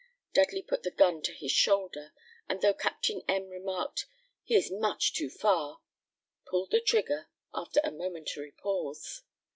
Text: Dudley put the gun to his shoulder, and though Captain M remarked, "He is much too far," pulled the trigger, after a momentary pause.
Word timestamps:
Dudley 0.33 0.63
put 0.63 0.81
the 0.81 0.89
gun 0.89 1.21
to 1.21 1.31
his 1.31 1.51
shoulder, 1.51 2.11
and 2.49 2.59
though 2.59 2.73
Captain 2.73 3.21
M 3.27 3.49
remarked, 3.49 4.07
"He 4.43 4.55
is 4.55 4.71
much 4.71 5.13
too 5.13 5.29
far," 5.29 5.81
pulled 6.47 6.71
the 6.71 6.81
trigger, 6.81 7.29
after 7.53 7.79
a 7.83 7.91
momentary 7.91 8.51
pause. 8.51 9.21